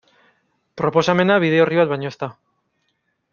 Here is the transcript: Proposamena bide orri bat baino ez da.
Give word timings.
Proposamena 0.81 1.37
bide 1.43 1.61
orri 1.67 1.79
bat 1.81 1.93
baino 1.93 2.11
ez 2.13 2.17
da. 2.25 2.31